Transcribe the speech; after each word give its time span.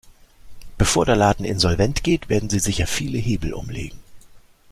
Bevor 0.79 1.05
der 1.05 1.15
Laden 1.15 1.45
insolvent 1.45 2.03
geht, 2.03 2.27
werden 2.27 2.49
sie 2.49 2.57
sicher 2.57 2.87
viele 2.87 3.19
Hebel 3.19 3.53
umlegen. 3.53 3.99